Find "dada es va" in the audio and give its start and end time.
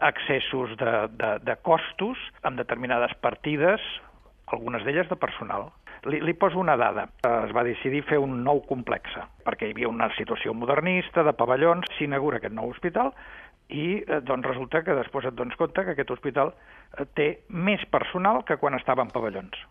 6.76-7.64